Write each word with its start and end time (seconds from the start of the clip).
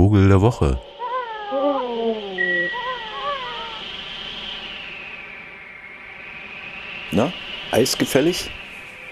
Vogel 0.00 0.28
der 0.28 0.40
Woche. 0.40 0.78
Na, 7.12 7.30
eisgefällig? 7.70 8.50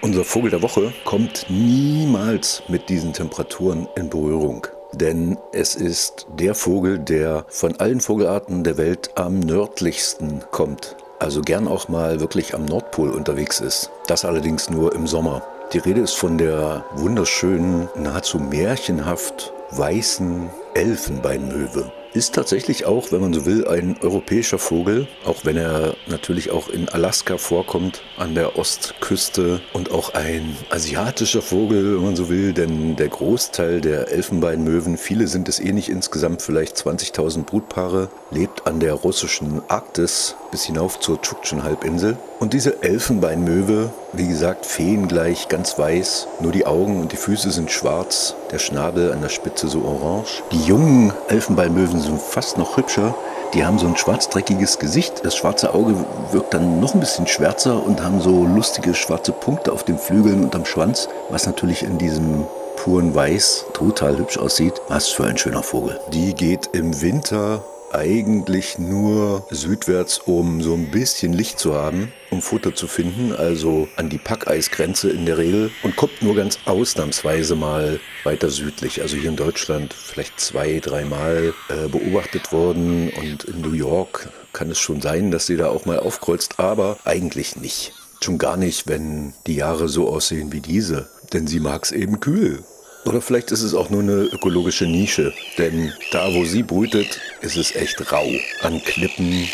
Unser 0.00 0.24
Vogel 0.24 0.50
der 0.50 0.62
Woche 0.62 0.94
kommt 1.04 1.44
niemals 1.50 2.62
mit 2.68 2.88
diesen 2.88 3.12
Temperaturen 3.12 3.86
in 3.96 4.08
Berührung. 4.08 4.66
Denn 4.94 5.36
es 5.52 5.74
ist 5.74 6.26
der 6.38 6.54
Vogel, 6.54 6.98
der 6.98 7.44
von 7.48 7.78
allen 7.78 8.00
Vogelarten 8.00 8.64
der 8.64 8.78
Welt 8.78 9.10
am 9.14 9.40
nördlichsten 9.40 10.42
kommt. 10.52 10.96
Also 11.18 11.42
gern 11.42 11.68
auch 11.68 11.88
mal 11.88 12.20
wirklich 12.20 12.54
am 12.54 12.64
Nordpol 12.64 13.10
unterwegs 13.10 13.60
ist. 13.60 13.90
Das 14.06 14.24
allerdings 14.24 14.70
nur 14.70 14.94
im 14.94 15.06
Sommer. 15.06 15.42
Die 15.74 15.78
Rede 15.80 16.00
ist 16.00 16.14
von 16.14 16.38
der 16.38 16.82
wunderschönen, 16.94 17.90
nahezu 17.94 18.38
märchenhaft 18.38 19.52
weißen 19.70 20.50
Elfenbeinmöwe. 20.74 21.92
Ist 22.14 22.34
tatsächlich 22.34 22.86
auch, 22.86 23.12
wenn 23.12 23.20
man 23.20 23.34
so 23.34 23.44
will, 23.44 23.68
ein 23.68 23.96
europäischer 24.00 24.58
Vogel, 24.58 25.06
auch 25.26 25.44
wenn 25.44 25.58
er 25.58 25.94
natürlich 26.06 26.50
auch 26.50 26.68
in 26.68 26.88
Alaska 26.88 27.36
vorkommt, 27.36 28.02
an 28.16 28.34
der 28.34 28.58
Ostküste 28.58 29.60
und 29.74 29.90
auch 29.90 30.14
ein 30.14 30.56
asiatischer 30.70 31.42
Vogel, 31.42 31.96
wenn 31.96 32.04
man 32.04 32.16
so 32.16 32.30
will, 32.30 32.54
denn 32.54 32.96
der 32.96 33.08
Großteil 33.08 33.82
der 33.82 34.10
Elfenbeinmöwen, 34.10 34.96
viele 34.96 35.28
sind 35.28 35.50
es 35.50 35.60
eh 35.60 35.72
nicht 35.72 35.90
insgesamt, 35.90 36.40
vielleicht 36.40 36.76
20.000 36.76 37.44
Brutpaare, 37.44 38.08
lebt 38.30 38.66
an 38.66 38.80
der 38.80 38.94
russischen 38.94 39.60
Arktis 39.68 40.34
bis 40.50 40.64
hinauf 40.64 41.00
zur 41.00 41.20
Tschuktschen-Halbinsel. 41.20 42.16
Und 42.40 42.52
diese 42.52 42.82
Elfenbeinmöwe, 42.82 43.90
wie 44.12 44.28
gesagt, 44.28 44.66
feengleich, 44.66 45.48
ganz 45.48 45.78
weiß, 45.78 46.28
nur 46.40 46.52
die 46.52 46.66
Augen 46.66 47.00
und 47.00 47.12
die 47.12 47.16
Füße 47.16 47.50
sind 47.50 47.70
schwarz, 47.70 48.34
der 48.50 48.58
Schnabel 48.58 49.12
an 49.12 49.22
der 49.22 49.28
Spitze 49.28 49.68
so 49.68 49.82
orange. 49.82 50.42
Die 50.52 50.62
jungen 50.62 51.12
Elfenbeinmöwen 51.28 52.00
sind 52.00 52.20
fast 52.20 52.58
noch 52.58 52.76
hübscher. 52.76 53.14
Die 53.54 53.64
haben 53.64 53.78
so 53.78 53.86
ein 53.86 53.96
schwarzdreckiges 53.96 54.78
Gesicht. 54.78 55.24
Das 55.24 55.34
schwarze 55.34 55.72
Auge 55.72 55.94
wirkt 56.32 56.52
dann 56.52 56.80
noch 56.80 56.94
ein 56.94 57.00
bisschen 57.00 57.26
schwärzer 57.26 57.82
und 57.82 58.02
haben 58.02 58.20
so 58.20 58.44
lustige 58.44 58.94
schwarze 58.94 59.32
Punkte 59.32 59.72
auf 59.72 59.84
den 59.84 59.98
Flügeln 59.98 60.44
und 60.44 60.54
am 60.54 60.66
Schwanz, 60.66 61.08
was 61.30 61.46
natürlich 61.46 61.82
in 61.82 61.96
diesem 61.98 62.46
puren 62.76 63.14
Weiß 63.14 63.64
total 63.72 64.18
hübsch 64.18 64.38
aussieht. 64.38 64.74
Was 64.88 65.08
für 65.08 65.24
ein 65.24 65.38
schöner 65.38 65.62
Vogel. 65.62 65.98
Die 66.12 66.34
geht 66.34 66.70
im 66.72 67.00
Winter 67.00 67.62
eigentlich 67.92 68.78
nur 68.78 69.46
südwärts, 69.50 70.18
um 70.18 70.62
so 70.62 70.74
ein 70.74 70.90
bisschen 70.90 71.32
Licht 71.32 71.58
zu 71.58 71.74
haben, 71.74 72.12
um 72.30 72.42
Futter 72.42 72.74
zu 72.74 72.86
finden, 72.86 73.32
also 73.32 73.88
an 73.96 74.08
die 74.08 74.18
Packeisgrenze 74.18 75.10
in 75.10 75.26
der 75.26 75.38
Regel 75.38 75.70
und 75.82 75.96
kommt 75.96 76.22
nur 76.22 76.34
ganz 76.34 76.58
ausnahmsweise 76.64 77.54
mal 77.54 78.00
weiter 78.24 78.50
südlich. 78.50 79.00
Also 79.00 79.16
hier 79.16 79.30
in 79.30 79.36
Deutschland 79.36 79.92
vielleicht 79.94 80.38
zwei, 80.40 80.80
dreimal 80.80 81.54
äh, 81.68 81.88
beobachtet 81.88 82.52
worden 82.52 83.10
und 83.10 83.44
in 83.44 83.60
New 83.60 83.72
York 83.72 84.30
kann 84.52 84.70
es 84.70 84.78
schon 84.78 85.00
sein, 85.00 85.30
dass 85.30 85.46
sie 85.46 85.56
da 85.56 85.68
auch 85.68 85.86
mal 85.86 85.98
aufkreuzt, 85.98 86.58
aber 86.58 86.98
eigentlich 87.04 87.56
nicht. 87.56 87.92
Schon 88.20 88.38
gar 88.38 88.56
nicht, 88.56 88.88
wenn 88.88 89.32
die 89.46 89.54
Jahre 89.54 89.88
so 89.88 90.08
aussehen 90.08 90.52
wie 90.52 90.60
diese, 90.60 91.08
denn 91.32 91.46
sie 91.46 91.60
mag 91.60 91.84
es 91.84 91.92
eben 91.92 92.20
kühl. 92.20 92.64
Oder 93.08 93.22
vielleicht 93.22 93.52
ist 93.52 93.62
es 93.62 93.72
auch 93.72 93.88
nur 93.88 94.02
eine 94.02 94.24
ökologische 94.24 94.84
Nische, 94.84 95.32
denn 95.56 95.94
da, 96.12 96.34
wo 96.34 96.44
sie 96.44 96.62
brütet, 96.62 97.18
ist 97.40 97.56
es 97.56 97.74
echt 97.74 98.12
rau. 98.12 98.28
An 98.60 98.82
Klippen, 98.84 99.48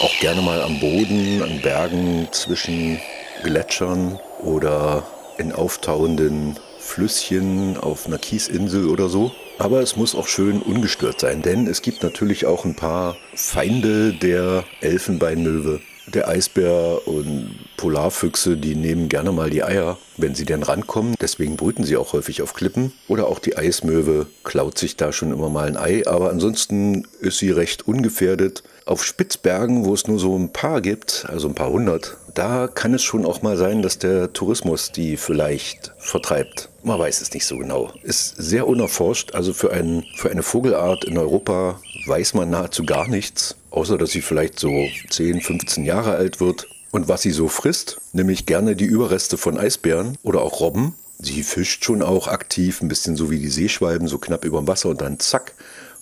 auch 0.00 0.18
gerne 0.18 0.42
mal 0.42 0.62
am 0.62 0.80
Boden, 0.80 1.44
an 1.44 1.60
Bergen 1.60 2.26
zwischen 2.32 2.98
Gletschern 3.44 4.18
oder 4.40 5.06
in 5.38 5.52
auftauenden 5.52 6.58
Flüsschen 6.80 7.76
auf 7.76 8.08
einer 8.08 8.18
Kiesinsel 8.18 8.88
oder 8.88 9.08
so. 9.08 9.30
Aber 9.60 9.80
es 9.80 9.94
muss 9.94 10.16
auch 10.16 10.26
schön 10.26 10.60
ungestört 10.60 11.20
sein, 11.20 11.40
denn 11.40 11.68
es 11.68 11.82
gibt 11.82 12.02
natürlich 12.02 12.46
auch 12.46 12.64
ein 12.64 12.74
paar 12.74 13.16
Feinde 13.36 14.12
der 14.12 14.64
Elfenbeinmöwe. 14.80 15.80
Der 16.08 16.26
Eisbär 16.26 17.06
und 17.06 17.54
Polarfüchse, 17.80 18.58
die 18.58 18.74
nehmen 18.74 19.08
gerne 19.08 19.32
mal 19.32 19.48
die 19.48 19.64
Eier, 19.64 19.96
wenn 20.18 20.34
sie 20.34 20.44
denn 20.44 20.62
rankommen. 20.62 21.14
Deswegen 21.18 21.56
brüten 21.56 21.82
sie 21.82 21.96
auch 21.96 22.12
häufig 22.12 22.42
auf 22.42 22.52
Klippen. 22.52 22.92
Oder 23.08 23.26
auch 23.26 23.38
die 23.38 23.56
Eismöwe 23.56 24.26
klaut 24.44 24.76
sich 24.76 24.96
da 24.96 25.14
schon 25.14 25.32
immer 25.32 25.48
mal 25.48 25.66
ein 25.66 25.78
Ei. 25.78 26.06
Aber 26.06 26.28
ansonsten 26.28 27.06
ist 27.20 27.38
sie 27.38 27.50
recht 27.50 27.88
ungefährdet. 27.88 28.64
Auf 28.84 29.02
Spitzbergen, 29.02 29.86
wo 29.86 29.94
es 29.94 30.06
nur 30.06 30.18
so 30.18 30.36
ein 30.36 30.52
paar 30.52 30.82
gibt, 30.82 31.24
also 31.26 31.48
ein 31.48 31.54
paar 31.54 31.70
hundert, 31.70 32.18
da 32.34 32.68
kann 32.68 32.92
es 32.92 33.02
schon 33.02 33.24
auch 33.24 33.40
mal 33.40 33.56
sein, 33.56 33.80
dass 33.80 33.98
der 33.98 34.34
Tourismus 34.34 34.92
die 34.92 35.16
vielleicht 35.16 35.94
vertreibt. 35.96 36.68
Man 36.82 36.98
weiß 36.98 37.22
es 37.22 37.32
nicht 37.32 37.46
so 37.46 37.56
genau. 37.56 37.90
Ist 38.02 38.36
sehr 38.36 38.66
unerforscht. 38.66 39.34
Also 39.34 39.54
für, 39.54 39.72
ein, 39.72 40.04
für 40.16 40.30
eine 40.30 40.42
Vogelart 40.42 41.04
in 41.04 41.16
Europa 41.16 41.80
weiß 42.06 42.34
man 42.34 42.50
nahezu 42.50 42.84
gar 42.84 43.08
nichts 43.08 43.56
außer 43.70 43.98
dass 43.98 44.10
sie 44.10 44.22
vielleicht 44.22 44.58
so 44.58 44.70
10, 45.10 45.40
15 45.40 45.84
Jahre 45.84 46.16
alt 46.16 46.40
wird. 46.40 46.66
Und 46.90 47.08
was 47.08 47.22
sie 47.22 47.30
so 47.30 47.48
frisst, 47.48 48.00
nämlich 48.12 48.46
gerne 48.46 48.74
die 48.74 48.84
Überreste 48.84 49.36
von 49.36 49.58
Eisbären 49.58 50.16
oder 50.22 50.42
auch 50.42 50.60
Robben. 50.60 50.94
Sie 51.18 51.42
fischt 51.42 51.84
schon 51.84 52.02
auch 52.02 52.28
aktiv, 52.28 52.80
ein 52.80 52.88
bisschen 52.88 53.14
so 53.14 53.30
wie 53.30 53.38
die 53.38 53.48
Seeschwalben, 53.48 54.08
so 54.08 54.18
knapp 54.18 54.44
über 54.44 54.58
dem 54.58 54.66
Wasser 54.66 54.88
und 54.88 55.00
dann 55.00 55.20
zack, 55.20 55.54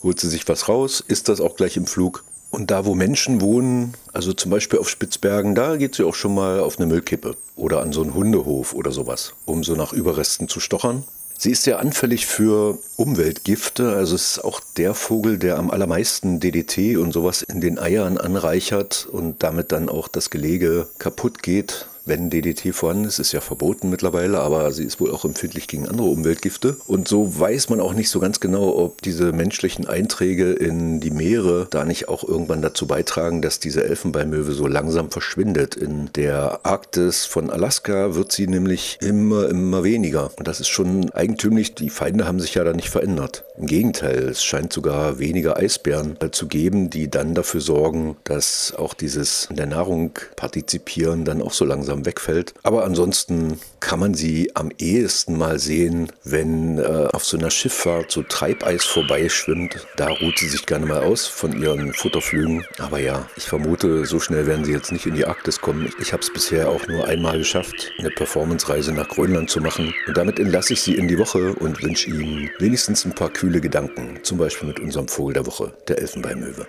holt 0.03 0.21
sie 0.21 0.29
sich 0.29 0.49
was 0.49 0.69
raus, 0.69 1.05
isst 1.07 1.29
das 1.29 1.41
auch 1.41 1.57
gleich 1.57 1.77
im 1.77 1.87
Flug. 1.87 2.25
Und 2.51 2.71
da, 2.71 2.87
wo 2.87 2.95
Menschen 2.95 3.41
wohnen, 3.41 3.95
also 4.13 4.33
zum 4.33 4.51
Beispiel 4.51 4.79
auf 4.79 4.89
Spitzbergen, 4.89 5.55
da 5.55 5.77
geht 5.77 5.95
sie 5.95 6.05
auch 6.05 6.15
schon 6.15 6.35
mal 6.35 6.61
auf 6.61 6.79
eine 6.79 6.87
Müllkippe 6.87 7.37
oder 7.57 7.83
an 7.83 7.93
so 7.93 8.01
einen 8.01 8.15
Hundehof 8.15 8.73
oder 8.73 8.91
sowas, 8.91 9.35
um 9.45 9.65
so 9.65 9.75
nach 9.75 9.93
Überresten 9.93 10.49
zu 10.49 10.61
stochern. 10.61 11.05
Sie 11.41 11.53
ist 11.53 11.63
sehr 11.63 11.79
anfällig 11.79 12.27
für 12.27 12.79
Umweltgifte. 12.97 13.93
Also 13.93 14.17
es 14.17 14.33
ist 14.33 14.45
auch 14.45 14.61
der 14.77 14.93
Vogel, 14.95 15.39
der 15.39 15.57
am 15.57 15.71
allermeisten 15.71 16.41
DDT 16.41 16.97
und 16.97 17.13
sowas 17.13 17.43
in 17.43 17.61
den 17.61 17.79
Eiern 17.79 18.19
anreichert 18.19 19.07
und 19.07 19.41
damit 19.45 19.71
dann 19.71 19.89
auch 19.89 20.09
das 20.09 20.31
Gelege 20.31 20.89
kaputt 20.99 21.45
geht 21.45 21.87
wenn 22.09 22.31
DDT 22.31 22.75
vorhanden 22.75 23.05
ist, 23.05 23.19
ist 23.19 23.33
ja 23.33 23.41
verboten 23.41 23.91
mittlerweile, 23.91 24.41
aber 24.41 24.73
sie 24.73 24.85
ist 24.85 25.01
wohl 25.01 25.11
auch 25.11 25.25
empfindlich 25.25 25.69
gegen 25.69 25.89
andere 25.89 26.09
Umweltgifte. 26.09 26.77
Und 26.87 27.09
so 27.09 27.39
weiß 27.39 27.69
man 27.69 27.81
auch 27.81 27.95
nicht 27.95 28.11
so 28.11 28.21
ganz 28.21 28.41
genau, 28.41 28.77
ob 28.77 29.03
diese 29.03 29.33
menschlichen 29.33 29.87
Einträge 29.87 30.53
in 30.53 31.01
die 31.01 31.11
Meere 31.11 31.67
da 31.71 31.85
nicht 31.85 32.09
auch 32.09 32.25
irgendwann 32.25 32.63
dazu 32.63 32.87
beitragen, 32.87 33.43
dass 33.43 33.61
diese 33.61 33.85
Elfenbeinmöwe 33.85 34.53
so 34.53 34.67
langsam 34.67 35.11
verschwindet. 35.11 35.75
In 35.75 36.11
der 36.15 36.61
Arktis 36.65 37.27
von 37.27 37.51
Alaska 37.51 38.15
wird 38.15 38.33
sie 38.33 38.47
nämlich 38.47 38.99
immer, 39.01 39.49
immer 39.49 39.85
weniger. 39.85 40.31
Und 40.37 40.49
das 40.49 40.61
ist 40.61 40.69
schon 40.69 41.11
eigentümlich. 41.11 41.75
Die 41.75 41.91
Feinde 41.91 42.27
haben 42.27 42.41
sich 42.41 42.55
ja 42.55 42.65
da 42.65 42.73
nicht 42.73 42.91
verändert. 42.91 43.45
Im 43.59 43.67
Gegenteil, 43.67 44.29
es 44.29 44.43
scheint 44.43 44.73
sogar 44.73 45.19
weniger 45.19 45.57
Eisbären 45.57 46.17
zu 46.33 46.47
geben, 46.47 46.91
die 46.91 47.11
dann 47.11 47.35
dafür 47.35 47.61
sorgen, 47.61 48.17
dass 48.25 48.75
auch 48.77 48.95
dieses 48.95 49.47
in 49.51 49.57
der 49.57 49.67
Nahrung 49.67 50.13
partizipieren 50.37 51.25
dann 51.25 51.43
auch 51.43 51.53
so 51.53 51.65
langsam 51.65 51.98
langsam 51.99 52.07
wegfällt. 52.07 52.55
Aber 52.63 52.85
ansonsten 52.85 53.59
kann 53.81 54.01
man 54.01 54.15
sie 54.15 54.55
am 54.55 54.71
ehesten 54.79 55.39
mal 55.39 55.59
sehen, 55.59 56.11
wenn 56.25 56.79
äh, 56.79 57.09
auf 57.13 57.25
so 57.25 57.37
einer 57.37 57.51
Schifffahrt 57.51 58.11
so 58.11 58.23
Treibeis 58.23 58.85
vorbeischwimmt. 58.85 59.87
Da 59.97 60.09
ruht 60.09 60.39
sie 60.39 60.49
sich 60.49 60.67
gerne 60.67 60.87
mal 60.87 61.03
aus 61.03 61.27
von 61.27 61.61
ihren 61.61 61.93
Futterflügen. 61.93 62.65
Aber 62.79 62.99
ja, 62.99 63.29
ich 63.37 63.45
vermute, 63.45 64.05
so 64.05 64.21
schnell 64.21 64.47
werden 64.47 64.65
sie 64.65 64.73
jetzt 64.73 64.93
nicht 64.93 65.07
in 65.07 65.15
die 65.15 65.27
Arktis 65.27 65.61
kommen. 65.61 65.91
Ich 66.01 66.13
habe 66.13 66.23
es 66.23 66.33
bisher 66.33 66.69
auch 66.69 66.87
nur 66.89 67.07
einmal 67.07 67.39
geschafft, 67.39 67.93
eine 67.99 68.11
Performance-Reise 68.11 68.93
nach 68.93 69.09
Grönland 69.09 69.51
zu 69.51 69.61
machen. 69.61 69.95
Und 70.07 70.17
damit 70.17 70.39
entlasse 70.39 70.73
ich 70.73 70.83
Sie 70.83 70.95
in 70.95 71.09
die 71.09 71.19
Woche 71.19 71.55
und 71.55 71.83
wünsche 71.83 72.11
Ihnen 72.11 72.51
wenigstens 72.59 73.05
ein 73.05 73.15
paar 73.15 73.31
kühle 73.31 73.61
Gedanken. 73.61 74.21
Zum 74.23 74.39
Beispiel 74.39 74.69
mit 74.69 74.81
unserem 74.81 75.09
Vogel 75.09 75.35
der 75.35 75.47
Woche, 75.47 75.73
der 75.89 75.99
Elfenbeinmöwe. 75.99 76.67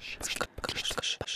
Шш, 0.00 0.32
шш, 0.74 0.92
шш, 1.02 1.18
шш. 1.26 1.29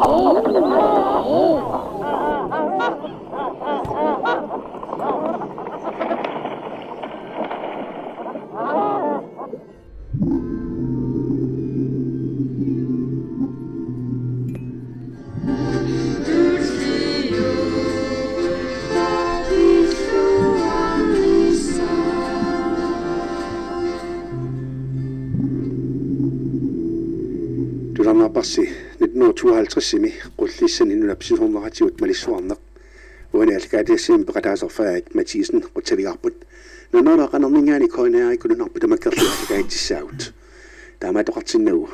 Oh. 0.00 0.47
туларнаарпарси 28.37 28.63
1952-ими 29.01 30.13
qullissan 30.37 30.91
inunapsisuorneratiut 30.91 32.01
malissuarneq 32.01 32.59
uani 33.33 33.55
alkaatiassiim 33.55 34.25
peqataasarfaat 34.25 35.05
Mathiesen 35.17 35.63
qutsavigarput 35.75 36.37
nunara 36.93 37.25
qanerningaani 37.31 37.87
koinaarikkununarpu 37.95 38.79
tamakkerluarlikaitissaagut 38.79 40.21
taamatoqartinnagu 40.99 41.89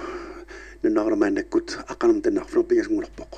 nunaramaannakkut 0.84 1.78
aqanam 1.94 2.20
tannarfunarpigasngulorpoq 2.26 3.34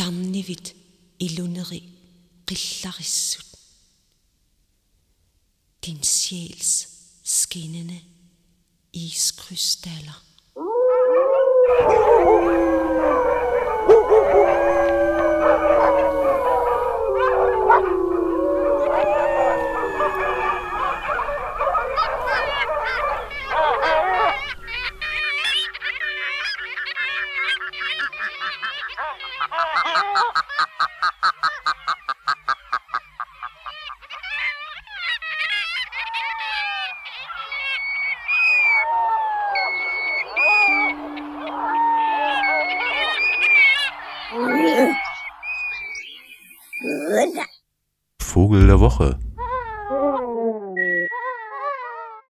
tarnivit 0.00 0.66
iluneri 1.26 1.82
qillarissut 2.48 3.48
din 5.86 6.00
sjæls 6.16 6.72
skinnende 7.36 7.98
iskrystaller. 8.94 10.27
Oh, 11.81 12.38
Vogel 48.49 48.65
der 48.65 48.79
Woche. 48.79 49.19